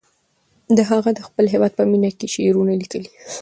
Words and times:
هغه 0.91 1.09
د 1.13 1.19
خپل 1.27 1.45
هېواد 1.53 1.71
په 1.75 1.83
مینه 1.91 2.09
کې 2.17 2.27
شعرونه 2.35 2.73
لیکي. 2.81 3.01